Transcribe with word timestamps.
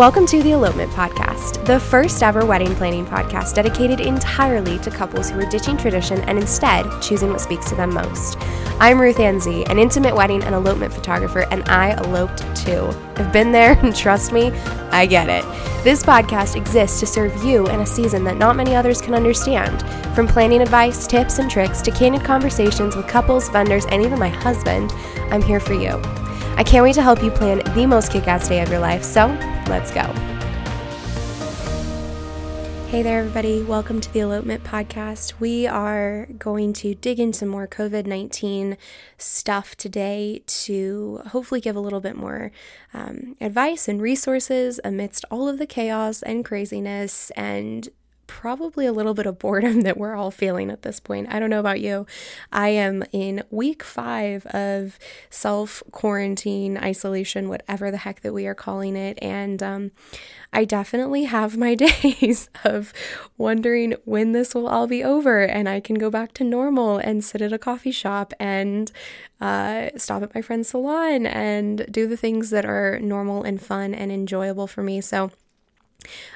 Welcome 0.00 0.24
to 0.28 0.42
the 0.42 0.52
Elopement 0.52 0.90
Podcast, 0.92 1.62
the 1.66 1.78
first 1.78 2.22
ever 2.22 2.46
wedding 2.46 2.74
planning 2.74 3.04
podcast 3.04 3.52
dedicated 3.52 4.00
entirely 4.00 4.78
to 4.78 4.90
couples 4.90 5.28
who 5.28 5.38
are 5.38 5.50
ditching 5.50 5.76
tradition 5.76 6.22
and 6.22 6.38
instead 6.38 6.86
choosing 7.02 7.28
what 7.28 7.42
speaks 7.42 7.68
to 7.68 7.74
them 7.74 7.92
most. 7.92 8.38
I'm 8.80 8.98
Ruth 8.98 9.20
Ann 9.20 9.40
Z, 9.40 9.66
an 9.66 9.78
intimate 9.78 10.16
wedding 10.16 10.42
and 10.42 10.54
elopement 10.54 10.94
photographer, 10.94 11.40
and 11.50 11.68
I 11.68 11.90
eloped 12.02 12.38
too. 12.56 12.88
I've 13.16 13.30
been 13.30 13.52
there, 13.52 13.72
and 13.72 13.94
trust 14.04 14.32
me, 14.32 14.52
I 14.90 15.04
get 15.04 15.28
it. 15.28 15.44
This 15.84 16.02
podcast 16.02 16.56
exists 16.56 16.98
to 17.00 17.06
serve 17.06 17.44
you 17.44 17.66
in 17.66 17.80
a 17.80 17.86
season 17.86 18.24
that 18.24 18.38
not 18.38 18.56
many 18.56 18.74
others 18.74 19.02
can 19.02 19.12
understand. 19.12 19.82
From 20.14 20.26
planning 20.26 20.62
advice, 20.62 21.06
tips, 21.06 21.38
and 21.38 21.50
tricks 21.50 21.82
to 21.82 21.90
candid 21.90 22.24
conversations 22.24 22.96
with 22.96 23.06
couples, 23.06 23.50
vendors, 23.50 23.84
and 23.90 24.02
even 24.02 24.18
my 24.18 24.30
husband, 24.30 24.94
I'm 25.30 25.42
here 25.42 25.60
for 25.60 25.74
you. 25.74 26.00
I 26.60 26.62
can't 26.62 26.82
wait 26.84 26.94
to 26.96 27.02
help 27.02 27.22
you 27.22 27.30
plan 27.30 27.62
the 27.74 27.86
most 27.86 28.12
kick 28.12 28.28
ass 28.28 28.46
day 28.46 28.60
of 28.60 28.68
your 28.68 28.80
life, 28.80 29.02
so 29.02 29.28
let's 29.68 29.90
go. 29.90 30.02
Hey 32.88 33.00
there, 33.00 33.20
everybody. 33.20 33.62
Welcome 33.62 33.98
to 34.02 34.12
the 34.12 34.20
Elopement 34.20 34.62
Podcast. 34.62 35.40
We 35.40 35.66
are 35.66 36.26
going 36.38 36.74
to 36.74 36.94
dig 36.94 37.18
into 37.18 37.46
more 37.46 37.66
COVID 37.66 38.04
19 38.04 38.76
stuff 39.16 39.74
today 39.74 40.42
to 40.48 41.22
hopefully 41.28 41.62
give 41.62 41.76
a 41.76 41.80
little 41.80 42.00
bit 42.00 42.14
more 42.14 42.52
um, 42.92 43.36
advice 43.40 43.88
and 43.88 44.02
resources 44.02 44.78
amidst 44.84 45.24
all 45.30 45.48
of 45.48 45.56
the 45.56 45.66
chaos 45.66 46.20
and 46.20 46.44
craziness 46.44 47.30
and 47.36 47.88
probably 48.30 48.86
a 48.86 48.92
little 48.92 49.12
bit 49.12 49.26
of 49.26 49.40
boredom 49.40 49.80
that 49.82 49.96
we're 49.96 50.14
all 50.14 50.30
feeling 50.30 50.70
at 50.70 50.82
this 50.82 51.00
point. 51.00 51.26
I 51.30 51.40
don't 51.40 51.50
know 51.50 51.58
about 51.58 51.80
you. 51.80 52.06
I 52.52 52.68
am 52.68 53.02
in 53.12 53.42
week 53.50 53.82
five 53.82 54.46
of 54.46 54.98
self 55.30 55.82
quarantine, 55.90 56.78
isolation, 56.78 57.48
whatever 57.48 57.90
the 57.90 57.96
heck 57.98 58.20
that 58.20 58.32
we 58.32 58.46
are 58.46 58.54
calling 58.54 58.94
it. 58.94 59.18
And 59.20 59.60
um, 59.64 59.90
I 60.52 60.64
definitely 60.64 61.24
have 61.24 61.56
my 61.56 61.74
days 62.02 62.48
of 62.64 62.92
wondering 63.36 63.96
when 64.04 64.30
this 64.30 64.54
will 64.54 64.68
all 64.68 64.86
be 64.86 65.02
over 65.02 65.42
and 65.42 65.68
I 65.68 65.80
can 65.80 65.96
go 65.96 66.08
back 66.08 66.32
to 66.34 66.44
normal 66.44 66.98
and 66.98 67.24
sit 67.24 67.42
at 67.42 67.52
a 67.52 67.58
coffee 67.58 67.90
shop 67.90 68.32
and 68.38 68.92
uh, 69.40 69.90
stop 69.96 70.22
at 70.22 70.34
my 70.34 70.42
friend's 70.42 70.68
salon 70.68 71.26
and 71.26 71.84
do 71.90 72.06
the 72.06 72.16
things 72.16 72.50
that 72.50 72.64
are 72.64 73.00
normal 73.00 73.42
and 73.42 73.60
fun 73.60 73.92
and 73.92 74.12
enjoyable 74.12 74.68
for 74.68 74.82
me. 74.84 75.00
So, 75.00 75.32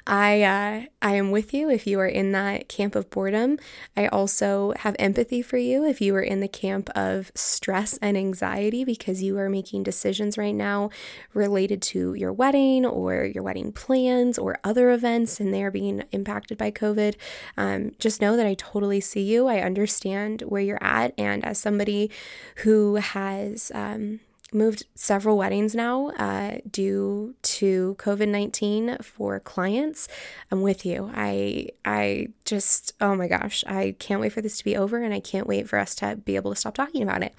I 0.06 0.42
uh, 0.42 0.86
I 1.02 1.14
am 1.14 1.30
with 1.30 1.54
you 1.54 1.70
if 1.70 1.86
you 1.86 1.98
are 2.00 2.06
in 2.06 2.32
that 2.32 2.68
camp 2.68 2.94
of 2.94 3.10
boredom. 3.10 3.58
I 3.96 4.06
also 4.08 4.72
have 4.78 4.96
empathy 4.98 5.42
for 5.42 5.56
you 5.56 5.84
if 5.84 6.00
you 6.00 6.14
are 6.14 6.22
in 6.22 6.40
the 6.40 6.48
camp 6.48 6.90
of 6.94 7.30
stress 7.34 7.98
and 7.98 8.16
anxiety 8.16 8.84
because 8.84 9.22
you 9.22 9.38
are 9.38 9.48
making 9.48 9.82
decisions 9.82 10.36
right 10.38 10.54
now 10.54 10.90
related 11.32 11.82
to 11.82 12.14
your 12.14 12.32
wedding 12.32 12.84
or 12.86 13.24
your 13.24 13.42
wedding 13.42 13.72
plans 13.72 14.38
or 14.38 14.58
other 14.64 14.90
events 14.90 15.40
and 15.40 15.52
they 15.52 15.62
are 15.62 15.70
being 15.70 16.04
impacted 16.12 16.58
by 16.58 16.70
COVID. 16.70 17.16
Um, 17.56 17.92
just 17.98 18.20
know 18.20 18.36
that 18.36 18.46
I 18.46 18.54
totally 18.54 19.00
see 19.00 19.22
you. 19.22 19.46
I 19.46 19.60
understand 19.60 20.42
where 20.42 20.62
you're 20.62 20.82
at, 20.82 21.14
and 21.18 21.44
as 21.44 21.58
somebody 21.58 22.10
who 22.56 22.96
has 22.96 23.70
um, 23.74 24.20
moved 24.54 24.84
several 24.94 25.36
weddings 25.36 25.74
now 25.74 26.10
uh, 26.10 26.58
due 26.70 27.34
to 27.42 27.96
COVID 27.98 28.28
nineteen 28.28 28.96
for 29.02 29.40
clients. 29.40 30.08
I'm 30.50 30.62
with 30.62 30.86
you. 30.86 31.10
I 31.14 31.68
I 31.84 32.28
just 32.44 32.94
oh 33.00 33.14
my 33.14 33.28
gosh, 33.28 33.64
I 33.66 33.96
can't 33.98 34.20
wait 34.20 34.32
for 34.32 34.40
this 34.40 34.56
to 34.58 34.64
be 34.64 34.76
over, 34.76 35.02
and 35.02 35.12
I 35.12 35.20
can't 35.20 35.46
wait 35.46 35.68
for 35.68 35.78
us 35.78 35.94
to 35.96 36.16
be 36.16 36.36
able 36.36 36.52
to 36.52 36.56
stop 36.56 36.74
talking 36.74 37.02
about 37.02 37.22
it. 37.22 37.34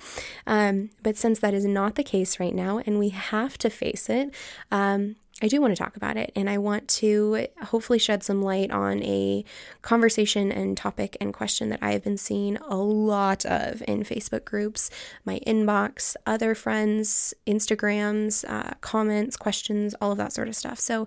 Um, 0.46 0.92
but 1.02 1.18
since 1.18 1.40
that 1.40 1.54
is 1.54 1.66
not 1.66 1.96
the 1.96 2.04
case 2.04 2.40
right 2.40 2.54
now, 2.54 2.82
and 2.86 3.00
we 3.00 3.10
have 3.10 3.58
to 3.60 3.70
face 3.70 4.10
it, 4.10 4.34
um, 4.72 5.16
I 5.42 5.50
do 5.50 5.60
want 5.60 5.76
to 5.76 5.84
talk 5.84 5.98
about 5.98 6.16
it 6.16 6.32
and 6.34 6.50
I 6.50 6.58
want 6.58 6.88
to 6.88 7.48
hopefully 7.62 8.00
shed 8.00 8.24
some 8.24 8.42
light 8.42 8.72
on 8.72 9.04
a 9.04 9.44
conversation 9.82 10.50
and 10.50 10.78
topic 10.78 11.18
and 11.20 11.34
question 11.34 11.68
that 11.70 11.80
I 11.82 11.92
have 11.92 12.06
been 12.06 12.16
seeing 12.16 12.56
a 12.58 12.78
lot 12.78 13.46
of 13.46 13.84
in 13.86 14.04
Facebook 14.04 14.46
groups, 14.46 14.90
my 15.26 15.42
inbox, 15.46 16.16
other 16.26 16.56
friends, 16.56 17.34
Instagrams, 17.46 18.50
uh, 18.50 18.76
comments, 18.80 19.36
questions, 19.36 19.94
all 20.00 20.14
of 20.14 20.18
that 20.20 20.32
sort 20.32 20.48
of 20.48 20.56
stuff. 20.56 20.80
So, 20.80 21.06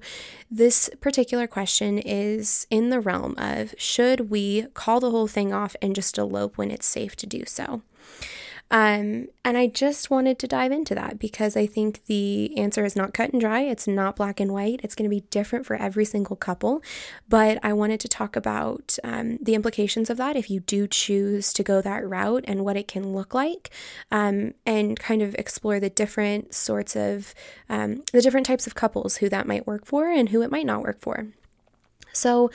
this 0.50 0.90
particular 1.00 1.46
question 1.46 1.98
is 1.98 2.66
in 2.70 2.90
the 2.90 3.00
realm 3.00 3.34
of 3.38 3.74
should 3.78 4.28
we 4.28 4.66
call 4.74 5.00
the 5.00 5.10
whole 5.10 5.26
thing 5.26 5.54
off 5.54 5.74
and 5.80 5.94
just 5.94 6.18
elope 6.18 6.58
when 6.58 6.70
it's 6.70 6.86
safe 6.86 7.16
to 7.16 7.26
do 7.26 7.44
so? 7.46 7.80
Um, 8.70 9.28
and 9.44 9.56
I 9.56 9.66
just 9.66 10.10
wanted 10.10 10.38
to 10.40 10.46
dive 10.46 10.72
into 10.72 10.94
that 10.94 11.18
because 11.18 11.56
I 11.56 11.66
think 11.66 12.04
the 12.04 12.56
answer 12.58 12.84
is 12.84 12.94
not 12.94 13.14
cut 13.14 13.30
and 13.30 13.40
dry. 13.40 13.62
It's 13.62 13.86
not 13.86 14.16
black 14.16 14.40
and 14.40 14.52
white. 14.52 14.80
It's 14.82 14.94
going 14.94 15.08
to 15.08 15.14
be 15.14 15.24
different 15.30 15.64
for 15.64 15.76
every 15.76 16.04
single 16.04 16.36
couple. 16.36 16.82
But 17.28 17.58
I 17.62 17.72
wanted 17.72 18.00
to 18.00 18.08
talk 18.08 18.36
about 18.36 18.98
um, 19.02 19.38
the 19.40 19.54
implications 19.54 20.10
of 20.10 20.18
that 20.18 20.36
if 20.36 20.50
you 20.50 20.60
do 20.60 20.86
choose 20.86 21.52
to 21.54 21.62
go 21.62 21.80
that 21.80 22.06
route 22.06 22.44
and 22.46 22.64
what 22.64 22.76
it 22.76 22.88
can 22.88 23.14
look 23.14 23.32
like, 23.32 23.70
um, 24.10 24.52
and 24.66 24.98
kind 24.98 25.22
of 25.22 25.34
explore 25.36 25.80
the 25.80 25.90
different 25.90 26.54
sorts 26.54 26.94
of 26.94 27.34
um, 27.68 28.02
the 28.12 28.20
different 28.20 28.46
types 28.46 28.66
of 28.66 28.74
couples 28.74 29.16
who 29.16 29.28
that 29.28 29.46
might 29.46 29.66
work 29.66 29.86
for 29.86 30.10
and 30.10 30.28
who 30.28 30.42
it 30.42 30.50
might 30.50 30.66
not 30.66 30.82
work 30.82 31.00
for. 31.00 31.28
So, 32.12 32.50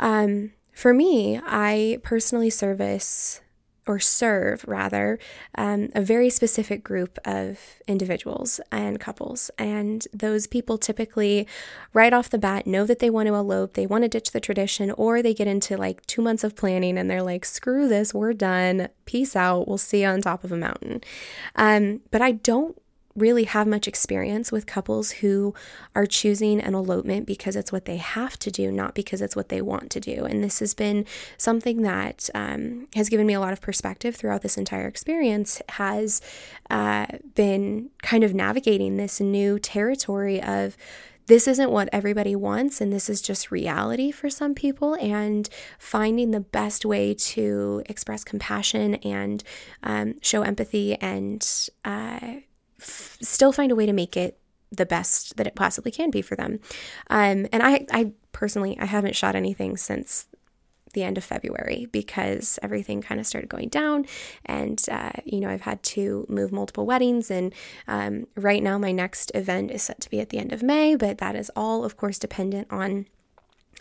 um, 0.00 0.52
for 0.72 0.92
me, 0.92 1.40
I 1.44 1.98
personally 2.02 2.50
service 2.50 3.40
or 3.86 3.98
serve 3.98 4.64
rather 4.66 5.18
um, 5.56 5.90
a 5.94 6.02
very 6.02 6.30
specific 6.30 6.82
group 6.82 7.18
of 7.24 7.58
individuals 7.86 8.60
and 8.72 8.98
couples. 8.98 9.50
And 9.58 10.06
those 10.12 10.46
people 10.46 10.78
typically 10.78 11.46
right 11.92 12.12
off 12.12 12.30
the 12.30 12.38
bat 12.38 12.66
know 12.66 12.86
that 12.86 12.98
they 12.98 13.10
want 13.10 13.26
to 13.26 13.34
elope 13.34 13.74
they 13.74 13.86
want 13.86 14.02
to 14.02 14.08
ditch 14.08 14.30
the 14.32 14.40
tradition 14.40 14.90
or 14.92 15.22
they 15.22 15.34
get 15.34 15.46
into 15.46 15.76
like 15.76 16.04
two 16.06 16.22
months 16.22 16.44
of 16.44 16.56
planning 16.56 16.98
and 16.98 17.10
they're 17.10 17.22
like 17.22 17.44
screw 17.44 17.88
this 17.88 18.14
we're 18.14 18.32
done 18.32 18.88
peace 19.04 19.36
out 19.36 19.68
we'll 19.68 19.78
see 19.78 20.02
you 20.02 20.08
on 20.08 20.20
top 20.20 20.44
of 20.44 20.52
a 20.52 20.56
mountain. 20.56 21.02
Um, 21.56 22.00
but 22.10 22.22
i 22.22 22.32
don't 22.32 22.80
really 23.16 23.44
have 23.44 23.66
much 23.66 23.86
experience 23.86 24.50
with 24.50 24.66
couples 24.66 25.12
who 25.12 25.54
are 25.94 26.06
choosing 26.06 26.60
an 26.60 26.74
elopement 26.74 27.26
because 27.26 27.54
it's 27.54 27.70
what 27.70 27.84
they 27.84 27.96
have 27.96 28.36
to 28.40 28.50
do, 28.50 28.72
not 28.72 28.94
because 28.94 29.22
it's 29.22 29.36
what 29.36 29.50
they 29.50 29.62
want 29.62 29.90
to 29.90 30.00
do. 30.00 30.24
And 30.24 30.42
this 30.42 30.58
has 30.58 30.74
been 30.74 31.06
something 31.36 31.82
that 31.82 32.28
um, 32.34 32.88
has 32.96 33.08
given 33.08 33.26
me 33.26 33.34
a 33.34 33.40
lot 33.40 33.52
of 33.52 33.60
perspective 33.60 34.16
throughout 34.16 34.42
this 34.42 34.58
entire 34.58 34.88
experience, 34.88 35.62
has 35.70 36.20
uh, 36.70 37.06
been 37.34 37.90
kind 38.02 38.24
of 38.24 38.34
navigating 38.34 38.96
this 38.96 39.20
new 39.20 39.60
territory 39.60 40.42
of 40.42 40.76
this 41.26 41.48
isn't 41.48 41.70
what 41.70 41.88
everybody 41.90 42.36
wants, 42.36 42.80
and 42.82 42.92
this 42.92 43.08
is 43.08 43.22
just 43.22 43.50
reality 43.50 44.10
for 44.10 44.28
some 44.28 44.54
people, 44.54 44.94
and 44.96 45.48
finding 45.78 46.32
the 46.32 46.40
best 46.40 46.84
way 46.84 47.14
to 47.14 47.82
express 47.86 48.24
compassion 48.24 48.96
and 48.96 49.42
um, 49.82 50.20
show 50.20 50.42
empathy 50.42 50.96
and 50.96 51.70
uh, 51.84 52.34
still 52.84 53.52
find 53.52 53.72
a 53.72 53.74
way 53.74 53.86
to 53.86 53.92
make 53.92 54.16
it 54.16 54.38
the 54.70 54.86
best 54.86 55.36
that 55.36 55.46
it 55.46 55.54
possibly 55.54 55.90
can 55.90 56.10
be 56.10 56.22
for 56.22 56.36
them. 56.36 56.58
Um, 57.08 57.46
and 57.52 57.62
I, 57.62 57.86
I 57.90 58.12
personally, 58.32 58.76
I 58.80 58.86
haven't 58.86 59.16
shot 59.16 59.36
anything 59.36 59.76
since 59.76 60.26
the 60.94 61.02
end 61.02 61.18
of 61.18 61.24
February 61.24 61.86
because 61.92 62.58
everything 62.62 63.02
kind 63.02 63.20
of 63.20 63.26
started 63.26 63.48
going 63.48 63.68
down. 63.68 64.06
And, 64.46 64.82
uh, 64.90 65.10
you 65.24 65.40
know, 65.40 65.50
I've 65.50 65.60
had 65.60 65.82
to 65.82 66.24
move 66.28 66.52
multiple 66.52 66.86
weddings. 66.86 67.30
And 67.30 67.52
um, 67.86 68.26
right 68.36 68.62
now, 68.62 68.78
my 68.78 68.92
next 68.92 69.32
event 69.34 69.70
is 69.70 69.82
set 69.82 70.00
to 70.02 70.10
be 70.10 70.20
at 70.20 70.30
the 70.30 70.38
end 70.38 70.52
of 70.52 70.62
May, 70.62 70.94
but 70.94 71.18
that 71.18 71.36
is 71.36 71.50
all, 71.54 71.84
of 71.84 71.96
course, 71.96 72.18
dependent 72.18 72.68
on 72.70 73.06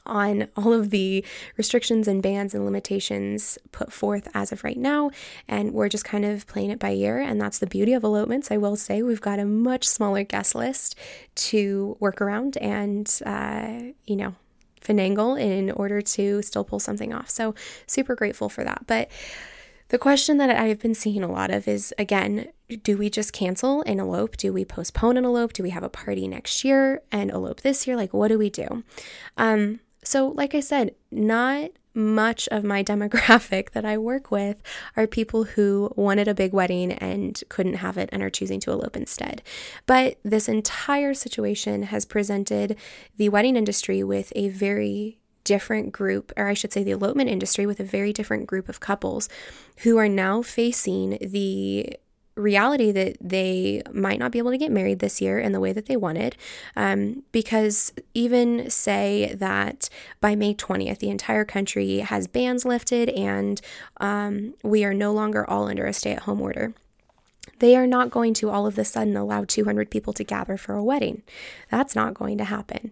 on 0.06 0.48
all 0.56 0.74
of 0.74 0.90
the 0.90 1.26
restrictions 1.58 2.08
and 2.08 2.22
bans 2.22 2.54
and 2.54 2.66
limitations 2.66 3.58
put 3.72 3.92
forth 3.92 4.28
as 4.34 4.52
of 4.52 4.64
right 4.64 4.78
now. 4.78 5.12
And 5.48 5.74
we're 5.74 5.90
just 5.90 6.06
kind 6.06 6.26
of 6.26 6.48
playing 6.48 6.72
it 6.72 6.80
by 6.80 6.92
ear. 6.92 7.20
And 7.20 7.40
that's 7.40 7.60
the 7.60 7.68
beauty 7.68 7.94
of 7.94 8.04
elopements. 8.04 8.52
I 8.52 8.58
will 8.58 8.76
say 8.76 9.02
we've 9.02 9.22
got 9.22 9.40
a 9.40 9.46
much 9.46 9.88
smaller 9.88 10.24
guest 10.24 10.56
list 10.56 10.96
to 11.36 11.98
work 12.00 12.22
around 12.22 12.58
and, 12.58 13.10
uh, 13.26 13.92
you 14.06 14.16
know, 14.16 14.36
finagle 14.82 15.40
in 15.40 15.72
order 15.72 16.02
to 16.02 16.42
still 16.42 16.64
pull 16.64 16.80
something 16.80 17.14
off. 17.14 17.30
So, 17.30 17.56
super 17.88 18.16
grateful 18.16 18.50
for 18.50 18.64
that. 18.64 18.84
But 18.86 19.10
the 19.90 19.98
question 19.98 20.38
that 20.38 20.50
I've 20.50 20.80
been 20.80 20.96
seeing 20.96 21.24
a 21.24 21.32
lot 21.32 21.52
of 21.52 21.68
is 21.68 21.94
again, 21.98 22.48
do 22.82 22.98
we 22.98 23.10
just 23.10 23.34
cancel 23.34 23.84
and 23.86 24.00
elope? 24.00 24.38
Do 24.38 24.52
we 24.52 24.66
postpone 24.66 25.18
an 25.18 25.26
elope? 25.26 25.54
Do 25.54 25.64
we 25.64 25.70
have 25.70 25.84
a 25.84 25.90
party 25.90 26.28
next 26.28 26.64
year 26.64 27.02
and 27.12 27.30
elope 27.30 27.62
this 27.62 27.86
year? 27.86 27.96
Like, 27.96 28.14
what 28.14 28.30
do 28.30 28.38
we 28.38 28.50
do? 28.50 28.84
Um, 29.38 29.80
so, 30.04 30.28
like 30.30 30.56
I 30.56 30.60
said, 30.60 30.96
not 31.12 31.72
much 31.96 32.48
of 32.50 32.64
my 32.64 32.84
demographic 32.92 33.72
that 33.72 33.86
I 33.86 33.98
work 33.98 34.32
with 34.32 34.62
are 34.96 35.08
people 35.08 35.44
who 35.44 35.92
wanted 35.96 36.28
a 36.28 36.34
big 36.34 36.54
wedding 36.54 36.92
and 36.94 37.42
couldn't 37.50 37.76
have 37.76 37.98
it 37.98 38.10
and 38.12 38.24
are 38.24 38.30
choosing 38.30 38.60
to 38.62 38.72
elope 38.72 38.96
instead. 38.96 39.42
But 39.86 40.18
this 40.24 40.50
entire 40.50 41.14
situation 41.14 41.84
has 41.84 42.06
presented 42.06 42.78
the 43.18 43.30
wedding 43.30 43.56
industry 43.56 44.04
with 44.04 44.34
a 44.36 44.50
very 44.50 45.20
different 45.44 45.92
group, 45.92 46.32
or 46.38 46.48
I 46.48 46.54
should 46.54 46.72
say, 46.72 46.84
the 46.84 46.92
elopement 46.92 47.30
industry 47.30 47.66
with 47.66 47.80
a 47.80 47.86
very 47.86 48.14
different 48.14 48.48
group 48.48 48.70
of 48.70 48.80
couples 48.80 49.28
who 49.80 49.98
are 49.98 50.10
now 50.10 50.42
facing 50.42 51.18
the 51.22 51.98
reality 52.36 52.92
that 52.92 53.18
they 53.22 53.82
might 53.92 54.20
not 54.20 54.32
be 54.32 54.40
able 54.40 54.52
to 54.52 54.58
get 54.58 54.72
married 54.72 55.00
this 55.00 55.22
year 55.22 55.40
in 55.40 55.52
the 55.52 55.60
way 55.60 55.72
that 55.72 55.86
they 55.86 55.96
wanted. 55.96 56.36
Um, 56.76 57.24
because 57.32 57.94
even 58.14 58.70
say 58.70 59.34
that 59.36 59.90
by 60.20 60.36
May 60.36 60.54
20th, 60.54 61.00
the 61.00 61.10
entire 61.10 61.46
country 61.46 62.00
has 62.00 62.28
bans 62.28 62.66
lifted 62.66 63.10
and 63.10 63.62
um, 63.98 64.56
we 64.64 64.84
are 64.84 64.94
no 64.94 65.14
longer 65.14 65.48
all 65.50 65.68
under 65.68 65.86
a 65.86 65.94
stay 65.94 66.12
at 66.14 66.24
home 66.24 66.42
order. 66.42 66.74
They 67.60 67.76
are 67.76 67.88
not 67.88 68.10
going 68.10 68.34
to 68.36 68.50
all 68.50 68.66
of 68.66 68.78
a 68.78 68.86
sudden 68.86 69.16
allow 69.16 69.46
200 69.46 69.90
people 69.90 70.14
to 70.14 70.24
gather 70.24 70.58
for 70.58 70.76
a 70.76 70.84
wedding. 70.84 71.22
That's 71.70 71.96
not 71.96 72.14
going 72.14 72.38
to 72.40 72.46
happen. 72.46 72.92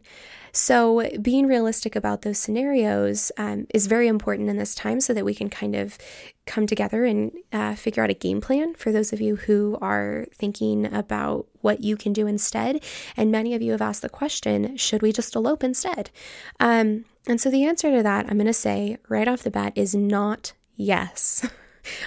So, 0.53 1.09
being 1.21 1.48
realistic 1.48 1.95
about 1.95 2.21
those 2.21 2.38
scenarios 2.38 3.31
um, 3.38 3.68
is 3.74 3.88
very 3.88 4.07
important 4.07 4.50
in 4.50 4.57
this 4.57 4.75
time 4.75 5.00
so 5.00 5.13
that 5.13 5.25
we 5.25 5.33
can 5.33 5.50
kind 5.50 5.75
of 5.75 5.98
come 6.45 6.68
together 6.68 7.06
and 7.06 7.31
uh, 7.53 7.75
figure 7.75 8.03
out 8.03 8.09
a 8.09 8.15
game 8.15 8.42
plan 8.42 8.74
for 8.74 8.92
those 8.92 9.13
of 9.13 9.21
you 9.21 9.38
who 9.38 9.77
are 9.81 10.25
thinking 10.33 10.94
about 10.94 11.48
what 11.62 11.83
you 11.83 11.95
can 11.95 12.12
do 12.12 12.27
instead. 12.27 12.83
And 13.15 13.31
many 13.31 13.53
of 13.56 13.62
you 13.62 13.71
have 13.71 13.81
asked 13.81 14.01
the 14.01 14.09
question 14.09 14.75
should 14.77 15.01
we 15.01 15.13
just 15.13 15.36
elope 15.36 15.63
instead? 15.63 16.09
Um, 16.59 17.06
and 17.27 17.39
so, 17.39 17.50
the 17.50 17.63
answer 17.63 17.92
to 17.92 18.04
that, 18.04 18.25
I'm 18.25 18.38
going 18.38 18.45
to 18.47 18.54
say 18.54 18.97
right 19.07 19.27
off 19.27 19.44
the 19.44 19.51
bat, 19.51 19.74
is 19.75 19.95
not 19.95 20.54
yes. 20.75 21.47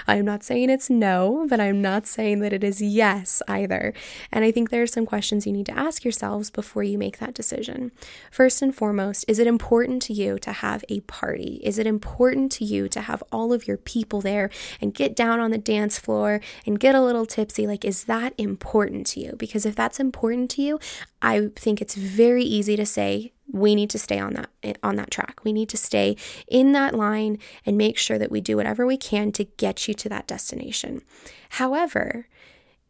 I'm 0.06 0.25
not 0.25 0.43
saying 0.43 0.71
it's 0.71 0.88
no, 0.88 1.47
but 1.49 1.61
I'm 1.61 1.82
not 1.82 2.06
saying 2.06 2.41
that 2.41 2.53
it 2.53 2.65
is 2.65 2.81
yes 2.81 3.43
either. 3.49 3.93
And 4.32 4.44
I 4.44 4.50
think 4.50 4.71
there 4.71 4.82
are 4.82 4.87
some 4.87 5.06
questions 5.06 5.47
you 5.47 5.53
need 5.53 5.67
to 5.67 5.79
ask 5.79 6.05
yourselves 6.05 6.50
before 6.50 6.82
you 6.82 6.97
make 6.99 7.19
that 7.19 7.35
decision. 7.35 7.93
First 8.31 8.62
and 8.62 8.75
foremost, 8.75 9.25
is 9.29 9.38
it 9.38 9.47
important 9.47 10.03
to 10.03 10.12
you 10.12 10.38
to 10.38 10.53
have 10.53 10.85
a 10.88 11.00
party? 11.00 11.61
Is 11.62 11.79
it 11.79 11.87
important 11.87 12.53
to 12.53 12.65
you 12.65 12.88
to 12.88 13.03
have 13.03 13.23
all 13.31 13.53
of 13.53 13.69
your 13.69 13.76
people 13.76 14.21
there 14.21 14.50
and 14.81 14.94
get 14.94 15.15
down 15.15 15.41
on 15.41 15.50
the 15.50 15.59
dance 15.59 15.99
floor 15.99 16.41
and 16.67 16.81
get 16.81 16.94
a 16.94 17.03
little 17.03 17.26
tipsy? 17.26 17.67
Like, 17.67 17.85
is 17.85 18.05
that 18.05 18.32
important 18.38 19.06
to 19.09 19.21
you? 19.21 19.35
Because 19.37 19.67
if 19.67 19.75
that's 19.75 20.00
important 20.00 20.50
to 20.53 20.62
you, 20.62 20.81
I 21.21 21.50
think 21.56 21.81
it's 21.81 21.94
very 21.94 22.44
easy 22.44 22.76
to 22.76 22.87
say, 22.87 23.34
we 23.50 23.75
need 23.75 23.91
to 23.91 23.99
stay 23.99 24.19
on 24.19 24.35
that 24.35 24.79
on 24.82 24.96
that 24.96 25.11
track. 25.11 25.41
We 25.44 25.52
need 25.52 25.69
to 25.70 25.76
stay 25.76 26.17
in 26.49 26.73
that 26.73 26.94
line 26.94 27.38
and 27.67 27.76
make 27.76 27.99
sure 27.99 28.19
that 28.19 28.31
we 28.31 28.41
do 28.41 28.56
whatever 28.56 28.87
we 28.87 28.96
can 28.96 29.32
to 29.32 29.44
get 29.44 29.87
you 29.87 29.94
to 29.94 30.08
that 30.08 30.26
destination. 30.26 31.02
However, 31.50 32.29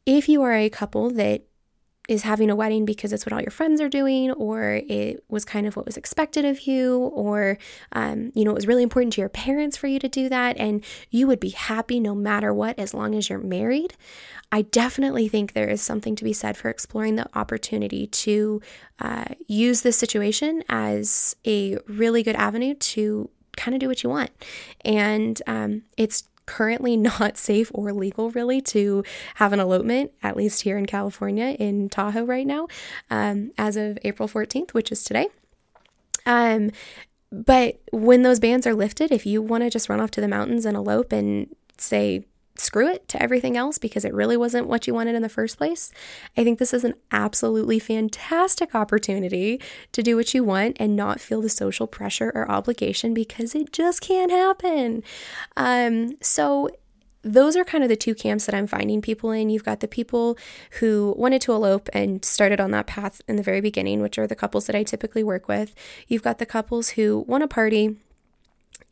if 0.07 0.29
you 0.29 0.43
are 0.43 0.55
a 0.55 0.69
couple 0.71 1.11
that 1.11 1.43
is 2.09 2.23
having 2.23 2.51
a 2.51 2.57
wedding 2.57 2.85
because 2.85 3.13
it's 3.13 3.25
what 3.25 3.33
all 3.33 3.41
your 3.41 3.51
friends 3.51 3.81
are 3.81 3.89
doing, 3.89 4.31
or 4.33 4.83
it 4.87 5.25
was 5.29 5.45
kind 5.45 5.67
of 5.67 5.75
what 5.75 5.87
was 5.87 5.97
expected 5.97 6.45
of 6.45 6.67
you, 6.67 6.99
or, 7.15 7.57
um, 7.93 8.31
you 8.35 8.45
know, 8.45 8.51
it 8.51 8.55
was 8.55 8.67
really 8.67 8.83
important 8.83 9.13
to 9.15 9.21
your 9.21 9.31
parents 9.31 9.77
for 9.77 9.87
you 9.87 9.99
to 9.99 10.09
do 10.09 10.29
that, 10.29 10.57
and 10.59 10.85
you 11.11 11.27
would 11.27 11.41
be 11.41 11.51
happy 11.51 12.01
no 12.01 12.15
matter 12.15 12.53
what 12.53 12.79
as 12.79 12.93
long 12.93 13.15
as 13.15 13.31
you're 13.31 13.39
married. 13.39 13.95
I 14.53 14.63
definitely 14.63 15.29
think 15.29 15.53
there 15.53 15.69
is 15.69 15.81
something 15.83 16.15
to 16.17 16.25
be 16.25 16.33
said 16.33 16.57
for 16.57 16.69
exploring 16.69 17.17
the 17.17 17.29
opportunity 17.35 18.07
to 18.07 18.61
uh, 19.01 19.25
use 19.49 19.83
this 19.83 19.97
situation 19.97 20.63
as 20.69 21.35
a 21.47 21.79
really 21.89 22.23
good 22.23 22.37
avenue 22.37 22.75
to 22.75 23.31
kind 23.57 23.75
of 23.75 23.81
do 23.81 23.89
what 23.89 24.03
you 24.03 24.11
want. 24.11 24.31
And 24.85 25.41
um, 25.47 25.83
it's 25.97 26.25
currently 26.47 26.97
not 26.97 27.37
safe 27.37 27.71
or 27.75 27.93
legal, 27.93 28.31
really, 28.31 28.61
to 28.63 29.05
have 29.37 29.53
an 29.53 29.61
elopement, 29.61 30.13
at 30.23 30.37
least 30.37 30.63
here 30.63 30.79
in 30.79 30.87
California, 30.87 31.57
in 31.59 31.89
Tahoe 31.89 32.25
right 32.25 32.47
now, 32.47 32.69
um, 33.11 33.53
as 33.59 33.77
of 33.77 33.99
April 34.05 34.29
14th, 34.29 34.73
which 34.73 34.93
is 34.93 35.05
today. 35.05 35.29
Um, 36.27 36.71
but 37.31 37.81
when 37.93 38.23
those 38.23 38.41
bans 38.41 38.67
are 38.67 38.75
lifted, 38.75 39.11
if 39.11 39.27
you 39.27 39.43
want 39.43 39.65
to 39.65 39.71
just 39.71 39.89
run 39.89 40.01
off 40.01 40.11
to 40.13 40.21
the 40.21 40.29
mountains 40.29 40.65
and 40.65 40.77
elope 40.77 41.13
and 41.13 41.55
say, 41.79 42.25
screw 42.57 42.89
it 42.89 43.09
to 43.09 43.23
everything 43.23 43.57
else 43.57 43.79
because 43.79 44.05
it 44.05 44.15
really 44.15 44.37
wasn't 44.37 44.69
what 44.69 44.87
you 44.87 44.95
wanted 44.95 45.15
in 45.15 45.23
the 45.23 45.29
first 45.29 45.59
place. 45.59 45.93
I 46.37 46.45
think 46.45 46.59
this 46.59 46.73
is 46.73 46.85
an 46.85 46.95
absolutely 47.11 47.79
fantastic 47.79 48.75
opportunity 48.75 49.61
to 49.93 50.03
do 50.03 50.17
what 50.17 50.35
you 50.35 50.45
want 50.45 50.77
and 50.79 50.95
not 50.95 51.21
feel 51.21 51.41
the 51.41 51.49
social 51.49 51.87
pressure 51.87 52.31
or 52.35 52.51
obligation 52.51 53.15
because 53.15 53.55
it 53.55 53.73
just 53.73 54.01
can't 54.01 54.31
happen. 54.31 55.03
Um, 55.57 56.17
so, 56.21 56.71
those 57.27 57.57
are 57.57 57.65
kind 57.65 57.83
of 57.83 57.89
the 57.89 57.97
two 57.97 58.15
camps 58.15 58.45
that 58.45 58.55
I'm 58.55 58.67
finding 58.67 59.01
people 59.01 59.31
in. 59.31 59.49
You've 59.49 59.65
got 59.65 59.81
the 59.81 59.89
people 59.89 60.37
who 60.73 61.15
wanted 61.17 61.41
to 61.43 61.53
elope 61.53 61.89
and 61.95 62.23
started 62.23 62.61
on 62.61 62.71
that 62.73 62.87
path 62.87 63.23
in 63.27 63.37
the 63.37 63.43
very 63.43 63.63
beginning, 63.63 64.03
which 64.03 64.19
are 64.19 64.27
the 64.27 64.37
couples 64.37 64.67
that 64.67 64.77
I 64.77 64.83
typically 64.83 65.25
work 65.25 65.49
with. 65.49 65.75
You've 66.07 66.23
got 66.23 66.39
the 66.39 66.45
couples 66.45 66.91
who 66.91 67.25
want 67.27 67.41
to 67.41 67.49
party 67.49 67.97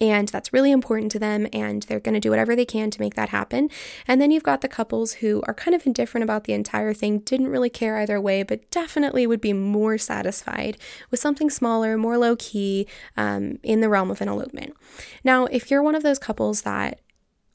and 0.02 0.26
that's 0.28 0.52
really 0.52 0.72
important 0.72 1.12
to 1.12 1.20
them, 1.20 1.46
and 1.52 1.84
they're 1.84 2.00
going 2.00 2.14
to 2.14 2.20
do 2.20 2.30
whatever 2.30 2.56
they 2.56 2.64
can 2.64 2.90
to 2.90 3.00
make 3.00 3.14
that 3.14 3.28
happen. 3.28 3.70
And 4.08 4.20
then 4.20 4.32
you've 4.32 4.42
got 4.42 4.60
the 4.60 4.68
couples 4.68 5.12
who 5.14 5.44
are 5.46 5.54
kind 5.54 5.76
of 5.76 5.86
indifferent 5.86 6.24
about 6.24 6.42
the 6.42 6.54
entire 6.54 6.92
thing, 6.92 7.20
didn't 7.20 7.46
really 7.46 7.70
care 7.70 7.98
either 7.98 8.20
way, 8.20 8.42
but 8.42 8.68
definitely 8.72 9.28
would 9.28 9.40
be 9.40 9.52
more 9.52 9.98
satisfied 9.98 10.76
with 11.12 11.20
something 11.20 11.48
smaller, 11.48 11.96
more 11.96 12.18
low 12.18 12.34
key 12.34 12.88
um, 13.16 13.60
in 13.62 13.80
the 13.80 13.88
realm 13.88 14.10
of 14.10 14.20
an 14.20 14.28
elopement. 14.28 14.74
Now, 15.22 15.46
if 15.46 15.70
you're 15.70 15.84
one 15.84 15.94
of 15.94 16.02
those 16.02 16.18
couples 16.18 16.62
that 16.62 16.98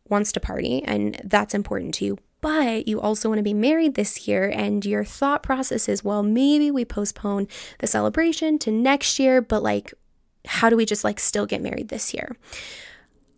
wants 0.08 0.32
to 0.32 0.40
party 0.40 0.82
and 0.86 1.20
that's 1.26 1.54
important 1.54 1.96
to 1.96 2.06
you, 2.06 2.18
but 2.40 2.88
you 2.88 3.02
also 3.02 3.28
want 3.28 3.40
to 3.40 3.44
be 3.44 3.54
married 3.54 3.96
this 3.96 4.26
year, 4.26 4.48
and 4.48 4.86
your 4.86 5.04
thought 5.04 5.44
process 5.44 5.90
is, 5.90 6.04
well, 6.04 6.24
maybe 6.24 6.72
we 6.72 6.86
postpone 6.86 7.48
the 7.80 7.88
celebration 7.88 8.58
to 8.60 8.72
next 8.72 9.20
year, 9.20 9.42
but 9.42 9.64
like 9.64 9.94
how 10.48 10.70
do 10.70 10.76
we 10.76 10.86
just 10.86 11.04
like 11.04 11.20
still 11.20 11.46
get 11.46 11.62
married 11.62 11.90
this 11.90 12.14
year? 12.14 12.36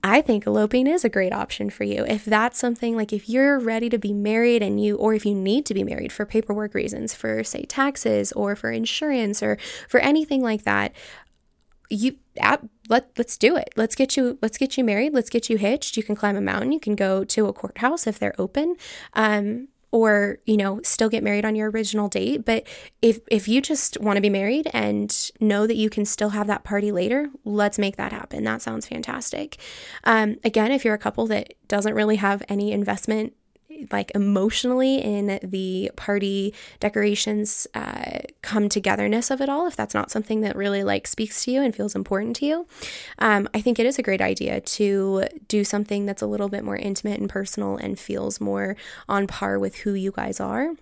I 0.01 0.21
think 0.21 0.45
eloping 0.45 0.87
is 0.87 1.03
a 1.03 1.09
great 1.09 1.33
option 1.33 1.69
for 1.69 1.83
you. 1.83 2.05
If 2.05 2.23
that's 2.23 2.57
something 2.57 2.95
like 2.95 3.11
if 3.11 3.27
you're 3.27 3.59
ready 3.59 3.89
to 3.89 3.97
be 3.97 4.13
married 4.13 4.63
and 4.63 4.81
you, 4.81 4.95
or 4.95 5.13
if 5.13 5.25
you 5.25 5.35
need 5.35 5.65
to 5.65 5.73
be 5.73 5.83
married 5.83 6.13
for 6.13 6.25
paperwork 6.25 6.73
reasons, 6.73 7.13
for 7.13 7.43
say 7.43 7.63
taxes 7.63 8.31
or 8.31 8.55
for 8.55 8.71
insurance 8.71 9.43
or 9.43 9.57
for 9.89 9.99
anything 9.99 10.41
like 10.41 10.63
that, 10.63 10.93
you 11.89 12.15
let 12.87 13.09
let's 13.17 13.37
do 13.37 13.57
it. 13.57 13.71
Let's 13.75 13.95
get 13.95 14.15
you 14.15 14.37
let's 14.41 14.57
get 14.57 14.77
you 14.77 14.83
married. 14.83 15.13
Let's 15.13 15.29
get 15.29 15.49
you 15.49 15.57
hitched. 15.57 15.97
You 15.97 16.03
can 16.03 16.15
climb 16.15 16.37
a 16.37 16.41
mountain. 16.41 16.71
You 16.71 16.79
can 16.79 16.95
go 16.95 17.25
to 17.25 17.47
a 17.47 17.53
courthouse 17.53 18.07
if 18.07 18.19
they're 18.19 18.39
open. 18.39 18.75
Um, 19.13 19.67
or 19.91 20.37
you 20.45 20.57
know 20.57 20.79
still 20.83 21.09
get 21.09 21.23
married 21.23 21.45
on 21.45 21.55
your 21.55 21.69
original 21.69 22.07
date. 22.07 22.45
But 22.45 22.67
if 23.01 23.19
if 23.29 23.47
you 23.47 23.61
just 23.61 23.99
want 23.99 24.17
to 24.17 24.21
be 24.21 24.29
married 24.29 24.69
and 24.73 25.31
know 25.39 25.65
that 25.67 25.75
you 25.75 25.89
can 25.89 26.05
still 26.05 26.29
have 26.29 26.47
that 26.47 26.63
party 26.63 26.91
later 26.91 27.29
let's 27.45 27.79
make 27.79 27.97
that 27.97 28.11
happen. 28.11 28.43
That 28.43 28.61
sounds 28.61 28.87
fantastic. 28.87 29.57
Um, 30.03 30.37
again 30.43 30.71
if 30.71 30.85
you're 30.85 30.93
a 30.93 30.99
couple 30.99 31.27
that 31.27 31.53
doesn't 31.67 31.93
really 31.93 32.17
have 32.17 32.43
any 32.49 32.71
investment 32.71 33.33
like 33.91 34.11
emotionally 34.15 34.97
in 34.97 35.39
the 35.43 35.91
party 35.95 36.53
decorations 36.79 37.67
uh, 37.73 38.19
come 38.41 38.69
togetherness 38.69 39.31
of 39.31 39.41
it 39.41 39.49
all 39.49 39.67
if 39.67 39.75
that's 39.75 39.93
not 39.93 40.11
something 40.11 40.41
that 40.41 40.55
really 40.55 40.83
like 40.83 41.07
speaks 41.07 41.43
to 41.45 41.51
you 41.51 41.61
and 41.61 41.75
feels 41.75 41.95
important 41.95 42.35
to 42.37 42.45
you. 42.45 42.67
Um, 43.19 43.47
i 43.53 43.61
think 43.61 43.79
it 43.79 43.85
is 43.85 43.97
a 43.99 44.03
great 44.03 44.21
idea 44.21 44.61
to 44.61 45.23
do 45.47 45.63
something 45.63 46.05
that's 46.05 46.21
a 46.21 46.27
little 46.27 46.49
bit 46.49 46.63
more 46.63 46.77
intimate 46.77 47.19
and 47.19 47.29
personal 47.29 47.77
and 47.77 47.99
feels 47.99 48.39
more 48.39 48.75
on 49.07 49.27
par 49.27 49.59
with 49.59 49.75
who 49.77 49.93
you 49.93 50.11
guys 50.11 50.39
are. 50.39 50.73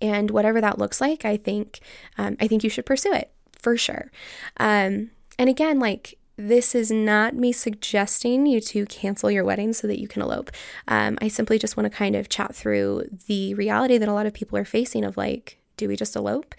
And 0.00 0.30
whatever 0.30 0.60
that 0.60 0.78
looks 0.78 1.00
like 1.00 1.24
i 1.24 1.36
think 1.36 1.80
um, 2.18 2.36
i 2.40 2.46
think 2.46 2.64
you 2.64 2.70
should 2.70 2.86
pursue 2.86 3.12
it 3.12 3.32
for 3.52 3.76
sure. 3.76 4.10
Um, 4.58 5.10
and 5.38 5.48
again 5.48 5.78
like 5.78 6.18
this 6.40 6.74
is 6.74 6.90
not 6.90 7.34
me 7.34 7.52
suggesting 7.52 8.46
you 8.46 8.60
to 8.60 8.86
cancel 8.86 9.30
your 9.30 9.44
wedding 9.44 9.72
so 9.72 9.86
that 9.86 10.00
you 10.00 10.08
can 10.08 10.22
elope. 10.22 10.50
Um, 10.88 11.18
I 11.20 11.28
simply 11.28 11.58
just 11.58 11.76
want 11.76 11.90
to 11.90 11.96
kind 11.96 12.16
of 12.16 12.28
chat 12.28 12.54
through 12.54 13.08
the 13.26 13.54
reality 13.54 13.98
that 13.98 14.08
a 14.08 14.12
lot 14.12 14.26
of 14.26 14.32
people 14.32 14.56
are 14.56 14.64
facing 14.64 15.04
of 15.04 15.16
like, 15.16 15.58
do 15.76 15.88
we 15.88 15.96
just 15.96 16.16
elope? 16.16 16.54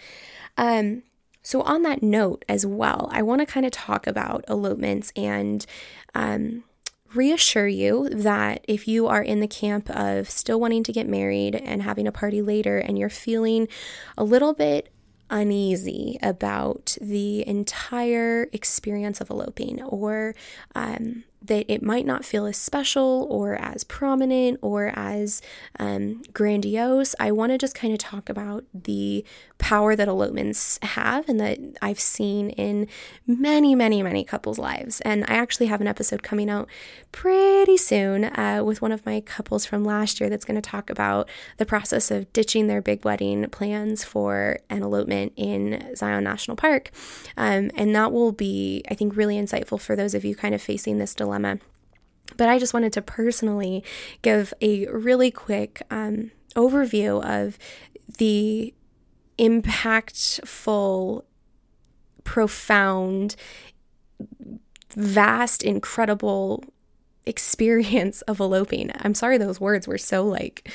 Um, 0.58 1.04
so, 1.44 1.62
on 1.62 1.82
that 1.84 2.04
note 2.04 2.46
as 2.48 2.66
well, 2.66 3.10
I 3.12 3.24
want 3.24 3.42
to 3.42 3.48
kind 3.48 3.66
of 3.66 3.72
talk 3.72 4.06
about 4.06 4.46
elopements 4.48 5.12
and 5.16 5.66
um, 6.14 6.64
reassure 7.16 7.68
you 7.68 8.10
that 8.10 8.64
if 8.68 8.88
you 8.88 9.08
are 9.08 9.24
in 9.24 9.40
the 9.40 9.48
camp 9.48 9.90
of 9.90 10.30
still 10.30 10.60
wanting 10.60 10.84
to 10.84 10.94
get 10.94 11.08
married 11.08 11.56
and 11.56 11.82
having 11.82 12.08
a 12.08 12.12
party 12.12 12.42
later 12.42 12.78
and 12.78 13.00
you're 13.00 13.10
feeling 13.10 13.68
a 14.18 14.24
little 14.24 14.54
bit 14.54 14.92
uneasy 15.32 16.20
about 16.22 16.98
the 17.02 17.48
entire 17.48 18.50
experience 18.52 19.22
of 19.22 19.30
eloping 19.30 19.82
or 19.82 20.36
um, 20.76 21.24
that 21.42 21.66
it 21.68 21.82
might 21.82 22.06
not 22.06 22.24
feel 22.24 22.46
as 22.46 22.58
special 22.58 23.28
or 23.30 23.56
as 23.56 23.84
prominent 23.84 24.60
or 24.62 24.94
as 24.96 25.42
um, 25.80 26.22
grandiose, 26.34 27.16
I 27.20 27.32
want 27.32 27.52
to 27.52 27.58
just 27.58 27.74
kind 27.74 27.94
of 27.94 28.00
talk 28.00 28.30
about 28.30 28.64
the 28.74 29.26
power 29.58 29.96
that 29.96 30.08
elopements 30.08 30.80
have 30.84 31.28
and 31.28 31.40
that 31.40 31.58
I've 31.82 32.00
seen 32.00 32.52
in 32.52 32.88
many, 33.26 33.74
many, 33.74 34.04
many 34.04 34.24
couples' 34.24 34.60
lives. 34.60 35.02
And 35.02 35.24
I 35.28 35.36
actually 35.36 35.68
have 35.68 35.82
an 35.82 35.88
episode 35.88 36.22
coming 36.22 36.50
out 36.50 36.68
pretty 37.12 37.78
soon 37.78 38.26
uh, 38.26 38.62
with 38.64 38.82
one 38.82 38.92
of 38.92 39.06
my 39.06 39.22
couples 39.22 39.66
from 39.66 39.84
last 39.84 40.20
year 40.20 40.30
that's 40.30 40.46
going 40.46 40.62
to 40.62 40.70
talk 40.70 40.90
about 40.90 41.28
the 41.58 41.66
process 41.66 42.12
of 42.12 42.32
ditching 42.34 42.68
their 42.68 42.82
big 42.82 43.04
wedding 43.04 43.50
plans 43.50 44.04
for 44.04 44.60
an 44.70 44.84
elopement 44.84 45.34
in 45.36 45.96
Zion 45.96 46.24
National 46.24 46.56
Park. 46.56 46.92
Um, 47.36 47.72
and 47.76 47.96
that 47.96 48.12
will 48.12 48.32
be, 48.32 48.84
I 48.90 48.94
think, 48.94 49.16
really 49.16 49.38
insightful 49.38 49.80
for 49.80 49.96
those 49.96 50.14
of 50.14 50.24
you 50.24 50.36
kind 50.36 50.54
of 50.54 50.62
facing 50.62 51.00
this 51.00 51.16
dilemma 51.16 51.31
dilemma 51.32 51.60
But 52.38 52.50
I 52.50 52.60
just 52.60 52.74
wanted 52.74 52.94
to 52.94 53.02
personally 53.02 53.84
give 54.22 54.54
a 54.62 54.88
really 54.88 55.32
quick 55.32 55.82
um, 55.90 56.32
overview 56.56 57.24
of 57.24 57.58
the 58.18 58.74
impactful, 59.38 61.24
profound, 62.24 63.36
vast, 64.96 65.64
incredible 65.64 66.64
experience 67.26 68.22
of 68.24 68.40
eloping. 68.40 68.92
I'm 68.96 69.14
sorry 69.14 69.38
those 69.38 69.60
words 69.60 69.88
were 69.88 69.98
so 69.98 70.26
like 70.26 70.70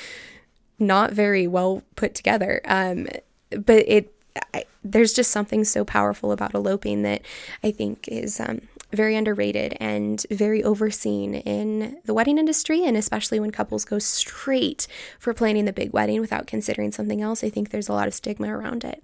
not 0.78 1.12
very 1.12 1.46
well 1.46 1.82
put 1.96 2.14
together. 2.14 2.60
Um, 2.64 3.08
but 3.50 3.84
it 3.88 4.12
I, 4.52 4.64
there's 4.84 5.12
just 5.12 5.30
something 5.30 5.64
so 5.64 5.84
powerful 5.84 6.30
about 6.30 6.54
eloping 6.54 7.02
that 7.02 7.22
I 7.62 7.70
think 7.70 8.06
is 8.08 8.38
um, 8.38 8.60
very 8.92 9.16
underrated 9.16 9.76
and 9.80 10.24
very 10.30 10.62
overseen 10.62 11.34
in 11.34 11.98
the 12.04 12.14
wedding 12.14 12.38
industry, 12.38 12.84
and 12.84 12.96
especially 12.96 13.40
when 13.40 13.50
couples 13.50 13.84
go 13.84 13.98
straight 13.98 14.86
for 15.18 15.34
planning 15.34 15.64
the 15.64 15.72
big 15.72 15.92
wedding 15.92 16.20
without 16.20 16.46
considering 16.46 16.92
something 16.92 17.20
else. 17.20 17.42
I 17.42 17.50
think 17.50 17.70
there's 17.70 17.88
a 17.88 17.92
lot 17.92 18.08
of 18.08 18.14
stigma 18.14 18.56
around 18.56 18.84
it. 18.84 19.02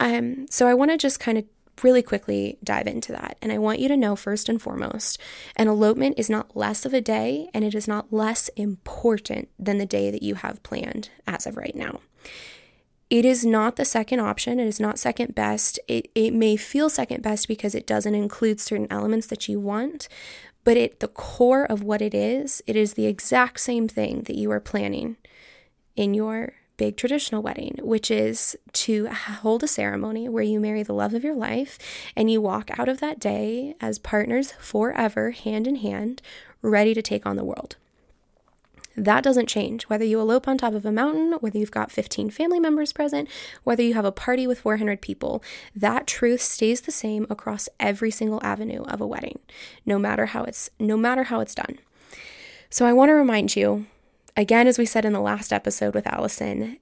Um, 0.00 0.46
so 0.48 0.66
I 0.66 0.74
want 0.74 0.90
to 0.92 0.96
just 0.96 1.20
kind 1.20 1.38
of 1.38 1.44
really 1.82 2.02
quickly 2.02 2.58
dive 2.64 2.86
into 2.86 3.12
that. 3.12 3.36
And 3.42 3.52
I 3.52 3.58
want 3.58 3.80
you 3.80 3.88
to 3.88 3.96
know 3.96 4.16
first 4.16 4.48
and 4.48 4.60
foremost, 4.60 5.20
an 5.56 5.68
elopement 5.68 6.18
is 6.18 6.30
not 6.30 6.56
less 6.56 6.86
of 6.86 6.94
a 6.94 7.00
day 7.00 7.48
and 7.52 7.64
it 7.64 7.74
is 7.74 7.86
not 7.86 8.12
less 8.12 8.48
important 8.56 9.48
than 9.58 9.78
the 9.78 9.86
day 9.86 10.10
that 10.10 10.22
you 10.22 10.36
have 10.36 10.62
planned 10.62 11.10
as 11.26 11.46
of 11.46 11.56
right 11.56 11.74
now. 11.74 12.00
It 13.08 13.24
is 13.24 13.46
not 13.46 13.76
the 13.76 13.84
second 13.84 14.20
option. 14.20 14.58
It 14.58 14.66
is 14.66 14.80
not 14.80 14.98
second 14.98 15.34
best. 15.34 15.78
It, 15.86 16.10
it 16.14 16.32
may 16.32 16.56
feel 16.56 16.90
second 16.90 17.22
best 17.22 17.46
because 17.46 17.74
it 17.74 17.86
doesn't 17.86 18.14
include 18.14 18.60
certain 18.60 18.88
elements 18.90 19.28
that 19.28 19.48
you 19.48 19.60
want, 19.60 20.08
but 20.64 20.76
at 20.76 20.98
the 20.98 21.08
core 21.08 21.64
of 21.64 21.84
what 21.84 22.02
it 22.02 22.14
is, 22.14 22.62
it 22.66 22.74
is 22.74 22.94
the 22.94 23.06
exact 23.06 23.60
same 23.60 23.86
thing 23.86 24.22
that 24.22 24.34
you 24.34 24.50
are 24.50 24.60
planning 24.60 25.16
in 25.94 26.14
your 26.14 26.54
big 26.76 26.96
traditional 26.96 27.42
wedding, 27.42 27.78
which 27.80 28.10
is 28.10 28.56
to 28.72 29.06
hold 29.06 29.62
a 29.62 29.68
ceremony 29.68 30.28
where 30.28 30.42
you 30.42 30.60
marry 30.60 30.82
the 30.82 30.92
love 30.92 31.14
of 31.14 31.24
your 31.24 31.34
life 31.34 31.78
and 32.14 32.30
you 32.30 32.40
walk 32.40 32.70
out 32.78 32.88
of 32.88 33.00
that 33.00 33.20
day 33.20 33.74
as 33.80 33.98
partners 33.98 34.52
forever, 34.58 35.30
hand 35.30 35.66
in 35.66 35.76
hand, 35.76 36.20
ready 36.62 36.92
to 36.92 37.00
take 37.00 37.24
on 37.24 37.36
the 37.36 37.44
world. 37.44 37.76
That 38.96 39.22
doesn't 39.22 39.48
change. 39.48 39.84
Whether 39.84 40.06
you 40.06 40.18
elope 40.18 40.48
on 40.48 40.56
top 40.56 40.72
of 40.72 40.86
a 40.86 40.92
mountain, 40.92 41.34
whether 41.40 41.58
you've 41.58 41.70
got 41.70 41.92
15 41.92 42.30
family 42.30 42.58
members 42.58 42.94
present, 42.94 43.28
whether 43.62 43.82
you 43.82 43.92
have 43.92 44.06
a 44.06 44.12
party 44.12 44.46
with 44.46 44.60
400 44.60 45.02
people, 45.02 45.42
that 45.74 46.06
truth 46.06 46.40
stays 46.40 46.80
the 46.80 46.92
same 46.92 47.26
across 47.28 47.68
every 47.78 48.10
single 48.10 48.40
avenue 48.42 48.82
of 48.84 49.00
a 49.00 49.06
wedding, 49.06 49.38
no 49.84 49.98
matter 49.98 50.26
how 50.26 50.44
it's 50.44 50.70
no 50.78 50.96
matter 50.96 51.24
how 51.24 51.40
it's 51.40 51.54
done. 51.54 51.78
So 52.70 52.86
I 52.86 52.94
want 52.94 53.10
to 53.10 53.14
remind 53.14 53.54
you, 53.54 53.86
again 54.34 54.66
as 54.66 54.78
we 54.78 54.86
said 54.86 55.04
in 55.04 55.12
the 55.12 55.20
last 55.20 55.52
episode 55.52 55.94
with 55.94 56.06
Allison, 56.06 56.78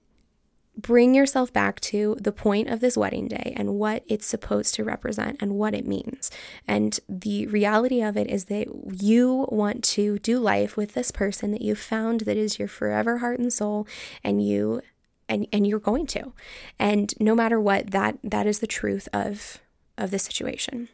bring 0.77 1.15
yourself 1.15 1.53
back 1.53 1.81
to 1.81 2.17
the 2.21 2.33
point 2.33 2.69
of 2.69 2.81
this 2.81 2.97
wedding 2.97 3.29
day 3.29 3.53
and 3.57 3.75
what 3.75 4.05
it's 4.09 4.27
supposed 4.27 4.75
to 4.75 4.85
represent 4.85 5.37
and 5.41 5.55
what 5.55 5.75
it 5.75 5.87
means. 5.87 6.31
And 6.67 6.99
the 7.09 7.47
reality 7.47 8.03
of 8.03 8.17
it 8.17 8.29
is 8.29 8.47
that 8.47 8.69
you 9.01 9.47
want 9.51 9.85
to 9.85 10.19
do 10.19 10.39
life 10.39 10.77
with 10.77 10.95
this 10.95 11.11
person 11.11 11.53
that 11.53 11.63
you 11.63 11.75
found 11.75 12.23
that 12.23 12.37
is 12.37 12.59
your 12.59 12.69
forever 12.69 13.19
heart 13.19 13.39
and 13.39 13.53
soul 13.53 13.87
and 14.23 14.47
you 14.47 14.81
and 15.29 15.47
and 15.53 15.67
you're 15.67 15.79
going 15.79 16.07
to. 16.09 16.33
And 16.79 17.15
no 17.21 17.35
matter 17.35 17.61
what 17.61 17.91
that 17.93 18.19
that 18.23 18.47
is 18.47 18.59
the 18.59 18.67
truth 18.67 19.09
of 19.13 19.61
of 19.97 20.11
the 20.11 20.19
situation. 20.19 20.89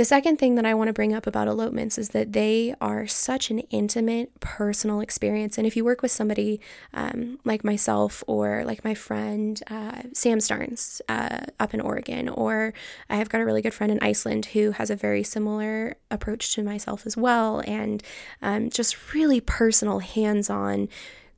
The 0.00 0.06
second 0.06 0.38
thing 0.38 0.54
that 0.54 0.64
I 0.64 0.72
want 0.72 0.88
to 0.88 0.94
bring 0.94 1.12
up 1.12 1.26
about 1.26 1.46
elopements 1.46 1.98
is 1.98 2.08
that 2.16 2.32
they 2.32 2.74
are 2.80 3.06
such 3.06 3.50
an 3.50 3.58
intimate, 3.68 4.40
personal 4.40 5.00
experience. 5.00 5.58
And 5.58 5.66
if 5.66 5.76
you 5.76 5.84
work 5.84 6.00
with 6.00 6.10
somebody 6.10 6.58
um, 6.94 7.38
like 7.44 7.64
myself 7.64 8.24
or 8.26 8.64
like 8.64 8.82
my 8.82 8.94
friend 8.94 9.62
uh, 9.66 10.00
Sam 10.14 10.38
Starnes 10.38 11.02
uh, 11.10 11.40
up 11.60 11.74
in 11.74 11.82
Oregon, 11.82 12.30
or 12.30 12.72
I 13.10 13.16
have 13.16 13.28
got 13.28 13.42
a 13.42 13.44
really 13.44 13.60
good 13.60 13.74
friend 13.74 13.92
in 13.92 13.98
Iceland 14.00 14.46
who 14.46 14.70
has 14.70 14.88
a 14.88 14.96
very 14.96 15.22
similar 15.22 15.96
approach 16.10 16.54
to 16.54 16.62
myself 16.62 17.04
as 17.04 17.14
well, 17.14 17.62
and 17.66 18.02
um, 18.40 18.70
just 18.70 19.12
really 19.12 19.42
personal, 19.42 19.98
hands 19.98 20.48
on 20.48 20.88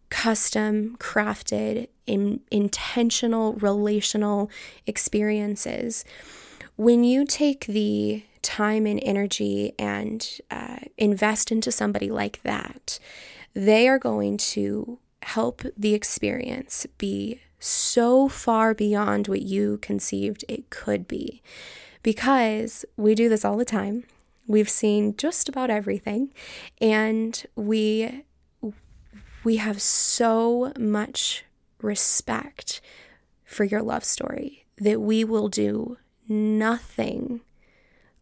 custom 0.08 0.96
crafted 0.98 1.88
in 2.06 2.38
intentional 2.52 3.54
relational 3.54 4.48
experiences 4.86 6.04
when 6.76 7.02
you 7.02 7.24
take 7.24 7.66
the 7.66 8.22
time 8.42 8.86
and 8.86 9.00
energy 9.02 9.72
and 9.78 10.40
uh, 10.50 10.78
invest 10.98 11.52
into 11.52 11.72
somebody 11.72 12.10
like 12.10 12.42
that, 12.42 12.98
they 13.54 13.88
are 13.88 13.98
going 13.98 14.36
to 14.36 14.98
help 15.22 15.62
the 15.76 15.94
experience 15.94 16.86
be 16.98 17.40
so 17.58 18.28
far 18.28 18.74
beyond 18.74 19.28
what 19.28 19.42
you 19.42 19.78
conceived 19.78 20.44
it 20.48 20.68
could 20.70 21.06
be. 21.06 21.42
Because 22.02 22.84
we 22.96 23.14
do 23.14 23.28
this 23.28 23.44
all 23.44 23.56
the 23.56 23.64
time. 23.64 24.04
We've 24.48 24.68
seen 24.68 25.16
just 25.16 25.48
about 25.48 25.70
everything 25.70 26.32
and 26.80 27.44
we 27.54 28.24
we 29.44 29.56
have 29.56 29.82
so 29.82 30.72
much 30.78 31.44
respect 31.80 32.80
for 33.44 33.64
your 33.64 33.82
love 33.82 34.04
story 34.04 34.66
that 34.78 35.00
we 35.00 35.24
will 35.24 35.48
do 35.48 35.96
nothing 36.28 37.40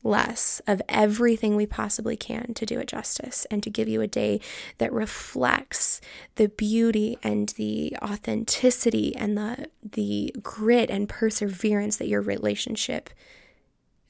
less 0.02 0.62
of 0.66 0.80
everything 0.88 1.56
we 1.56 1.66
possibly 1.66 2.16
can 2.16 2.54
to 2.54 2.64
do 2.64 2.78
it 2.78 2.88
justice 2.88 3.46
and 3.50 3.62
to 3.62 3.68
give 3.68 3.88
you 3.88 4.00
a 4.00 4.06
day 4.06 4.40
that 4.78 4.92
reflects 4.92 6.00
the 6.36 6.48
beauty 6.48 7.18
and 7.22 7.50
the 7.50 7.94
authenticity 8.02 9.14
and 9.14 9.36
the 9.36 9.68
the 9.82 10.34
grit 10.42 10.90
and 10.90 11.08
perseverance 11.08 11.96
that 11.96 12.08
your 12.08 12.22
relationship 12.22 13.10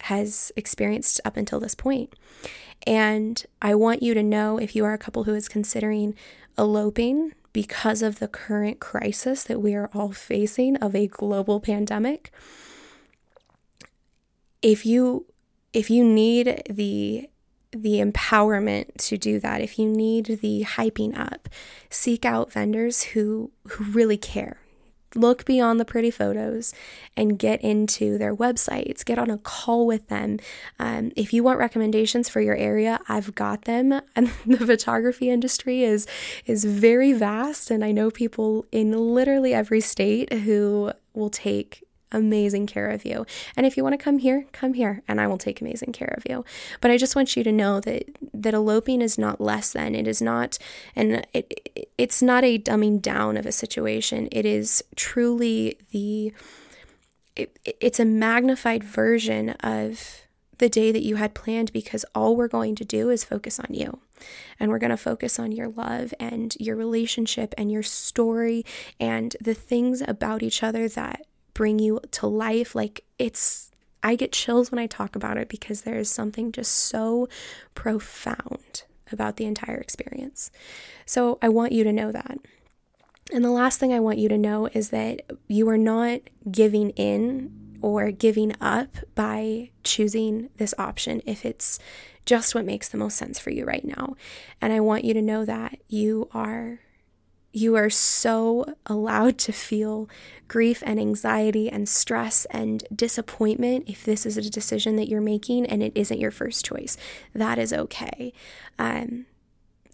has 0.03 0.53
experienced 0.57 1.21
up 1.25 1.37
until 1.37 1.61
this 1.61 1.75
point. 1.75 2.15
And 2.87 3.45
I 3.61 3.75
want 3.75 4.03
you 4.03 4.15
to 4.15 4.23
know 4.23 4.59
if 4.59 4.75
you 4.75 4.85
are 4.85 4.95
a 4.95 4.99
couple 4.99 5.25
who 5.25 5.35
is 5.35 5.49
considering 5.49 6.15
eloping 6.57 7.33
because 7.53 8.01
of 8.01 8.19
the 8.19 8.29
current 8.29 8.81
crisis 8.81 9.45
that 9.45 9.61
we 9.61 9.75
are 9.75 9.91
all 9.93 10.13
facing 10.13 10.77
of 10.77 10.95
a 10.95 11.07
global 11.07 11.61
pandemic, 11.61 12.33
if 14.63 14.87
you 14.87 15.27
if 15.73 15.91
you 15.91 16.05
need 16.05 16.63
the 16.69 17.29
the 17.73 18.01
empowerment 18.01 18.97
to 18.97 19.17
do 19.17 19.39
that, 19.39 19.61
if 19.61 19.79
you 19.79 19.87
need 19.87 20.41
the 20.43 20.65
hyping 20.67 21.17
up, 21.17 21.49
seek 21.89 22.25
out 22.25 22.53
vendors 22.53 23.03
who 23.05 23.53
who 23.69 23.85
really 23.85 24.17
care. 24.17 24.59
Look 25.17 25.45
beyond 25.45 25.81
the 25.81 25.85
pretty 25.85 26.13
photos 26.13 26.73
and 27.17 27.37
get 27.37 27.61
into 27.63 28.17
their 28.17 28.35
websites. 28.35 29.05
Get 29.05 29.19
on 29.19 29.29
a 29.29 29.39
call 29.39 29.85
with 29.85 30.07
them. 30.07 30.39
Um, 30.79 31.11
if 31.17 31.33
you 31.33 31.43
want 31.43 31.59
recommendations 31.59 32.29
for 32.29 32.41
your 32.41 32.55
area, 32.55 33.01
I've 33.09 33.35
got 33.35 33.63
them. 33.63 34.01
And 34.17 34.29
the 34.47 34.67
photography 34.67 35.31
industry 35.31 35.83
is 35.83 36.07
is 36.47 36.65
very 36.65 37.13
vast, 37.13 37.71
and 37.71 37.85
I 37.85 37.93
know 37.93 38.11
people 38.11 38.67
in 38.71 38.93
literally 38.93 39.55
every 39.55 39.81
state 39.81 40.33
who 40.33 40.93
will 41.15 41.31
take 41.31 41.85
amazing 42.13 42.67
care 42.67 42.89
of 42.89 43.05
you. 43.05 43.27
And 43.57 43.67
if 43.67 43.77
you 43.77 43.83
want 43.83 43.99
to 43.99 44.05
come 44.05 44.19
here, 44.19 44.47
come 44.53 44.75
here 44.75 45.03
and 45.07 45.21
I 45.21 45.27
will 45.27 45.39
take 45.39 45.61
amazing 45.61 45.93
care 45.93 46.15
of 46.17 46.25
you. 46.29 46.45
But 46.81 46.91
I 46.91 46.97
just 46.97 47.17
want 47.17 47.37
you 47.37 47.45
to 47.45 47.53
know 47.53 47.81
that 47.81 48.05
that 48.35 48.55
eloping 48.55 49.03
is 49.03 49.19
not 49.19 49.41
less 49.41 49.73
than. 49.73 49.95
It 49.95 50.07
is 50.07 50.21
not 50.21 50.59
and 50.97 51.27
it, 51.33 51.91
it's 51.99 52.23
not 52.23 52.45
a 52.45 52.59
dumbing 52.59 53.01
down 53.01 53.37
of 53.37 53.47
a 53.47 53.53
situation. 53.53 54.29
It 54.33 54.47
is 54.47 54.83
truly 54.97 55.79
the 55.93 56.33
it, 57.37 57.59
it's 57.65 58.01
a 58.01 58.05
magnified 58.05 58.85
version 58.85 59.51
of 59.61 60.23
the 60.61 60.69
day 60.69 60.93
that 60.93 61.03
you 61.03 61.17
had 61.17 61.35
planned 61.35 61.73
because 61.73 62.05
all 62.15 62.37
we're 62.37 62.49
going 62.49 62.75
to 62.77 62.85
do 62.85 63.09
is 63.11 63.25
focus 63.25 63.59
on 63.59 63.69
you. 63.71 63.99
And 64.61 64.71
we're 64.71 64.79
going 64.79 64.91
to 64.91 64.97
focus 64.99 65.39
on 65.39 65.53
your 65.53 65.69
love 65.69 66.13
and 66.21 66.55
your 66.61 66.77
relationship 66.77 67.55
and 67.57 67.73
your 67.73 67.83
story 67.83 68.65
and 69.01 69.35
the 69.41 69.55
things 69.55 70.03
about 70.07 70.43
each 70.43 70.63
other 70.63 70.87
that 70.91 71.25
bring 71.55 71.79
you 71.79 72.01
to 72.13 72.27
life. 72.27 72.75
Like 72.75 73.05
it's, 73.19 73.71
I 74.03 74.17
get 74.17 74.33
chills 74.33 74.71
when 74.71 74.79
I 74.79 74.87
talk 74.87 75.17
about 75.17 75.37
it 75.37 75.49
because 75.49 75.83
there 75.83 75.99
is 75.99 76.11
something 76.11 76.53
just 76.53 76.73
so 76.73 77.29
profound 77.75 78.85
about 79.13 79.37
the 79.37 79.45
entire 79.45 79.77
experience. 79.77 80.51
So 81.05 81.39
I 81.43 81.49
want 81.49 81.73
you 81.73 81.85
to 81.85 81.93
know 81.93 82.13
that. 82.13 82.39
And 83.33 83.45
the 83.45 83.51
last 83.51 83.79
thing 83.79 83.93
I 83.93 84.01
want 84.01 84.19
you 84.19 84.29
to 84.29 84.39
know 84.39 84.69
is 84.73 84.91
that 84.91 85.23
you 85.47 85.69
are 85.69 85.79
not 85.79 86.21
giving 86.51 86.91
in 86.91 87.79
or 87.83 88.11
giving 88.11 88.55
up 88.61 88.97
by 89.15 89.71
choosing 89.85 90.51
this 90.57 90.75
option 90.79 91.23
if 91.27 91.45
it's 91.45 91.79
just 92.27 92.55
what 92.55 92.65
makes 92.65 92.89
the 92.89 92.99
most 92.99 93.17
sense 93.17 93.39
for 93.39 93.51
you 93.51 93.65
right 93.65 93.85
now. 93.85 94.17
And 94.61 94.73
I 94.73 94.81
want 94.81 95.05
you 95.05 95.15
to 95.15 95.23
know 95.23 95.45
that 95.45 95.79
you 95.89 96.29
are 96.33 96.81
you 97.53 97.75
are 97.77 97.91
so 97.91 98.75
allowed 98.87 99.39
to 99.39 99.53
feel 99.53 100.09
grief 100.49 100.83
and 100.87 101.01
anxiety 101.01 101.69
and 101.69 101.89
stress 101.89 102.45
and 102.47 102.85
disappointment 102.95 103.89
if 103.89 104.05
this 104.05 104.25
is 104.25 104.37
a 104.37 104.51
decision 104.51 104.97
that 104.97 105.09
you're 105.09 105.21
making 105.21 105.67
and 105.67 105.83
it 105.83 105.93
isn't 105.95 106.21
your 106.21 106.31
first 106.31 106.65
choice. 106.65 106.97
That 107.35 107.59
is 107.59 107.73
okay. 107.73 108.33
Um, 108.79 109.27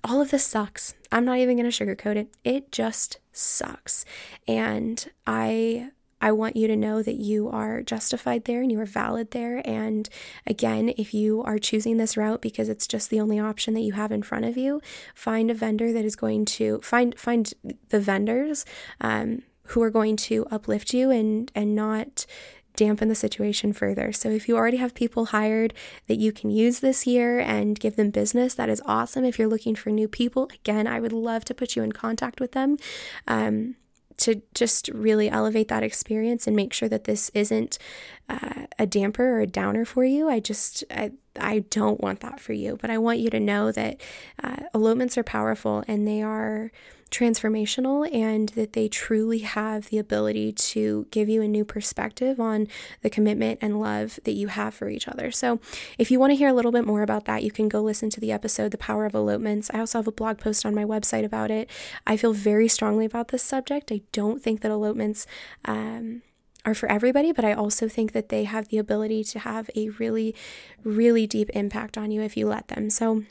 all 0.04 0.20
of 0.20 0.30
this 0.30 0.44
sucks. 0.44 0.94
I'm 1.10 1.24
not 1.24 1.38
even 1.38 1.56
going 1.56 1.70
to 1.70 1.84
sugarcoat 1.84 2.16
it. 2.16 2.28
It 2.44 2.70
just 2.72 3.18
sucks. 3.32 4.04
And 4.46 5.10
I 5.26 5.90
I 6.26 6.32
want 6.32 6.56
you 6.56 6.66
to 6.66 6.74
know 6.74 7.02
that 7.02 7.20
you 7.20 7.48
are 7.50 7.82
justified 7.82 8.46
there 8.46 8.60
and 8.60 8.72
you 8.72 8.80
are 8.80 8.84
valid 8.84 9.30
there. 9.30 9.62
And 9.64 10.08
again, 10.44 10.92
if 10.96 11.14
you 11.14 11.40
are 11.44 11.56
choosing 11.56 11.98
this 11.98 12.16
route 12.16 12.42
because 12.42 12.68
it's 12.68 12.88
just 12.88 13.10
the 13.10 13.20
only 13.20 13.38
option 13.38 13.74
that 13.74 13.82
you 13.82 13.92
have 13.92 14.10
in 14.10 14.24
front 14.24 14.44
of 14.44 14.56
you, 14.56 14.80
find 15.14 15.52
a 15.52 15.54
vendor 15.54 15.92
that 15.92 16.04
is 16.04 16.16
going 16.16 16.44
to 16.46 16.80
find 16.80 17.16
find 17.16 17.54
the 17.90 18.00
vendors 18.00 18.64
um, 19.00 19.42
who 19.66 19.80
are 19.82 19.90
going 19.90 20.16
to 20.16 20.44
uplift 20.50 20.92
you 20.92 21.12
and 21.12 21.52
and 21.54 21.76
not 21.76 22.26
dampen 22.74 23.08
the 23.08 23.14
situation 23.14 23.72
further. 23.72 24.12
So 24.12 24.28
if 24.28 24.48
you 24.48 24.56
already 24.56 24.78
have 24.78 24.96
people 24.96 25.26
hired 25.26 25.74
that 26.08 26.18
you 26.18 26.32
can 26.32 26.50
use 26.50 26.80
this 26.80 27.06
year 27.06 27.38
and 27.38 27.78
give 27.78 27.94
them 27.94 28.10
business, 28.10 28.52
that 28.54 28.68
is 28.68 28.82
awesome. 28.84 29.24
If 29.24 29.38
you're 29.38 29.46
looking 29.46 29.76
for 29.76 29.90
new 29.90 30.08
people, 30.08 30.50
again, 30.52 30.88
I 30.88 30.98
would 30.98 31.12
love 31.12 31.44
to 31.44 31.54
put 31.54 31.76
you 31.76 31.84
in 31.84 31.92
contact 31.92 32.40
with 32.40 32.50
them. 32.50 32.78
Um, 33.28 33.76
to 34.18 34.42
just 34.54 34.88
really 34.88 35.28
elevate 35.28 35.68
that 35.68 35.82
experience 35.82 36.46
and 36.46 36.56
make 36.56 36.72
sure 36.72 36.88
that 36.88 37.04
this 37.04 37.30
isn't 37.34 37.78
uh, 38.28 38.66
a 38.78 38.86
damper 38.86 39.36
or 39.36 39.40
a 39.40 39.46
downer 39.46 39.84
for 39.84 40.04
you. 40.04 40.28
I 40.28 40.40
just, 40.40 40.84
I, 40.90 41.12
I 41.40 41.60
don't 41.60 42.00
want 42.00 42.20
that 42.20 42.40
for 42.40 42.52
you, 42.52 42.78
but 42.80 42.90
I 42.90 42.98
want 42.98 43.18
you 43.18 43.30
to 43.30 43.40
know 43.40 43.72
that 43.72 44.00
uh, 44.42 44.56
elopements 44.74 45.16
are 45.18 45.22
powerful 45.22 45.84
and 45.86 46.06
they 46.06 46.22
are 46.22 46.70
transformational 47.10 48.12
and 48.12 48.48
that 48.50 48.72
they 48.72 48.88
truly 48.88 49.38
have 49.38 49.88
the 49.88 49.98
ability 49.98 50.52
to 50.52 51.06
give 51.10 51.28
you 51.28 51.40
a 51.40 51.48
new 51.48 51.64
perspective 51.64 52.40
on 52.40 52.66
the 53.02 53.10
commitment 53.10 53.58
and 53.62 53.80
love 53.80 54.18
that 54.24 54.32
you 54.32 54.48
have 54.48 54.74
for 54.74 54.88
each 54.88 55.06
other. 55.06 55.30
So, 55.30 55.60
if 55.98 56.10
you 56.10 56.18
want 56.18 56.32
to 56.32 56.36
hear 56.36 56.48
a 56.48 56.52
little 56.52 56.72
bit 56.72 56.86
more 56.86 57.02
about 57.02 57.24
that, 57.26 57.42
you 57.42 57.50
can 57.50 57.68
go 57.68 57.80
listen 57.80 58.10
to 58.10 58.20
the 58.20 58.32
episode, 58.32 58.72
The 58.72 58.78
Power 58.78 59.06
of 59.06 59.14
Elopements. 59.14 59.70
I 59.72 59.78
also 59.78 59.98
have 59.98 60.08
a 60.08 60.12
blog 60.12 60.38
post 60.38 60.66
on 60.66 60.74
my 60.74 60.84
website 60.84 61.24
about 61.24 61.50
it. 61.50 61.70
I 62.06 62.16
feel 62.16 62.32
very 62.32 62.68
strongly 62.68 63.04
about 63.04 63.28
this 63.28 63.42
subject. 63.42 63.92
I 63.92 64.02
don't 64.12 64.42
think 64.42 64.62
that 64.62 64.70
elopements, 64.70 65.26
um, 65.64 66.22
are 66.66 66.74
for 66.74 66.90
everybody, 66.90 67.32
but 67.32 67.44
I 67.44 67.52
also 67.52 67.88
think 67.88 68.12
that 68.12 68.28
they 68.28 68.44
have 68.44 68.68
the 68.68 68.78
ability 68.78 69.24
to 69.24 69.38
have 69.38 69.70
a 69.74 69.88
really, 69.90 70.34
really 70.84 71.26
deep 71.26 71.48
impact 71.50 71.96
on 71.96 72.10
you 72.10 72.20
if 72.20 72.36
you 72.36 72.46
let 72.46 72.68
them. 72.68 72.90
So, 72.90 73.22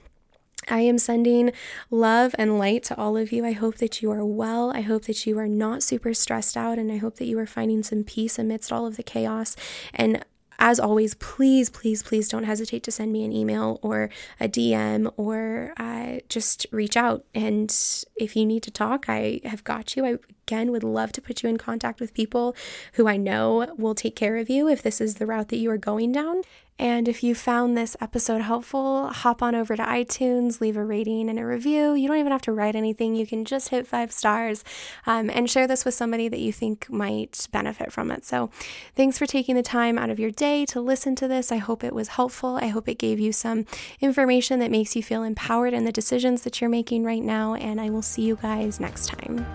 I 0.67 0.79
am 0.79 0.97
sending 0.97 1.51
love 1.91 2.33
and 2.39 2.57
light 2.57 2.81
to 2.85 2.97
all 2.97 3.17
of 3.17 3.31
you. 3.31 3.45
I 3.45 3.51
hope 3.51 3.75
that 3.77 4.01
you 4.01 4.09
are 4.09 4.25
well. 4.25 4.71
I 4.73 4.81
hope 4.81 5.03
that 5.03 5.27
you 5.27 5.37
are 5.37 5.47
not 5.47 5.83
super 5.83 6.11
stressed 6.13 6.57
out, 6.57 6.79
and 6.79 6.91
I 6.91 6.97
hope 6.97 7.17
that 7.17 7.25
you 7.25 7.37
are 7.37 7.45
finding 7.45 7.83
some 7.83 8.03
peace 8.03 8.39
amidst 8.39 8.71
all 8.71 8.87
of 8.87 8.97
the 8.97 9.03
chaos. 9.03 9.55
And 9.93 10.25
as 10.57 10.79
always, 10.79 11.13
please, 11.15 11.69
please, 11.69 12.01
please 12.01 12.29
don't 12.29 12.45
hesitate 12.45 12.83
to 12.83 12.91
send 12.91 13.11
me 13.11 13.23
an 13.25 13.33
email 13.33 13.79
or 13.81 14.09
a 14.39 14.47
DM 14.47 15.11
or 15.17 15.73
uh, 15.77 16.19
just 16.29 16.65
reach 16.71 16.95
out. 16.95 17.25
And 17.35 17.69
if 18.15 18.35
you 18.35 18.45
need 18.45 18.63
to 18.63 18.71
talk, 18.71 19.05
I 19.09 19.41
have 19.43 19.63
got 19.63 19.95
you. 19.95 20.05
I 20.05 20.17
again 20.47 20.71
would 20.71 20.83
love 20.83 21.11
to 21.13 21.21
put 21.21 21.41
you 21.41 21.49
in 21.49 21.57
contact 21.57 21.99
with 21.99 22.13
people 22.13 22.55
who 22.93 23.07
I 23.07 23.17
know 23.17 23.73
will 23.77 23.95
take 23.95 24.15
care 24.15 24.37
of 24.37 24.49
you 24.49 24.67
if 24.67 24.81
this 24.81 25.01
is 25.01 25.15
the 25.15 25.25
route 25.25 25.49
that 25.49 25.57
you 25.57 25.71
are 25.71 25.77
going 25.77 26.11
down. 26.11 26.43
And 26.77 27.07
if 27.07 27.23
you 27.23 27.35
found 27.35 27.77
this 27.77 27.95
episode 28.01 28.41
helpful, 28.41 29.07
hop 29.07 29.41
on 29.41 29.55
over 29.55 29.77
to 29.77 29.81
iTunes, 29.81 30.59
leave 30.59 30.75
a 30.75 30.83
rating 30.83 31.29
and 31.29 31.39
a 31.39 31.45
review. 31.45 31.93
You 31.93 32.09
don't 32.09 32.17
even 32.17 32.33
have 32.33 32.41
to 32.43 32.51
write 32.51 32.75
anything, 32.75 33.15
you 33.15 33.25
can 33.25 33.45
just 33.45 33.69
hit 33.69 33.87
five 33.87 34.11
stars 34.11 34.63
um, 35.05 35.29
and 35.29 35.49
share 35.49 35.67
this 35.67 35.85
with 35.85 35.93
somebody 35.93 36.27
that 36.27 36.39
you 36.39 36.51
think 36.51 36.89
might 36.89 37.47
benefit 37.53 37.93
from 37.93 38.11
it. 38.11 38.25
So, 38.25 38.49
thanks 38.93 39.17
for 39.17 39.25
taking 39.25 39.55
the 39.55 39.63
time 39.63 39.97
out 39.97 40.09
of 40.09 40.19
your 40.19 40.31
day 40.31 40.65
to 40.65 40.81
listen 40.81 41.15
to 41.15 41.29
this. 41.29 41.49
I 41.49 41.57
hope 41.57 41.81
it 41.81 41.95
was 41.95 42.09
helpful. 42.09 42.57
I 42.61 42.67
hope 42.67 42.89
it 42.89 42.99
gave 42.99 43.21
you 43.21 43.31
some 43.31 43.65
information 44.01 44.59
that 44.59 44.69
makes 44.69 44.97
you 44.97 45.01
feel 45.01 45.23
empowered 45.23 45.73
in 45.73 45.85
the 45.85 45.93
decisions 45.93 46.43
that 46.43 46.59
you're 46.59 46.69
making 46.69 47.05
right 47.05 47.23
now. 47.23 47.55
And 47.55 47.79
I 47.79 47.89
will 47.89 48.01
see 48.01 48.23
you 48.23 48.35
guys 48.35 48.81
next 48.81 49.07
time. 49.07 49.45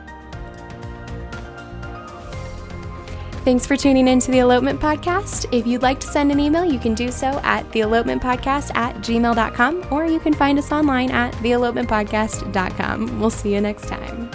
Thanks 3.50 3.66
for 3.66 3.76
tuning 3.76 4.06
in 4.06 4.20
to 4.20 4.30
the 4.30 4.38
Elopement 4.38 4.78
Podcast. 4.78 5.44
If 5.50 5.66
you'd 5.66 5.82
like 5.82 5.98
to 5.98 6.06
send 6.06 6.30
an 6.30 6.38
email, 6.38 6.64
you 6.64 6.78
can 6.78 6.94
do 6.94 7.10
so 7.10 7.40
at 7.42 7.68
theelopementpodcast 7.72 8.76
at 8.76 8.94
gmail.com 8.98 9.86
or 9.90 10.06
you 10.06 10.20
can 10.20 10.32
find 10.32 10.56
us 10.56 10.70
online 10.70 11.10
at 11.10 11.34
theelopementpodcast.com. 11.34 13.18
We'll 13.18 13.28
see 13.28 13.52
you 13.52 13.60
next 13.60 13.88
time. 13.88 14.30